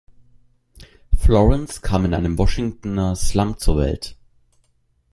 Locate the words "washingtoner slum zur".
2.39-3.77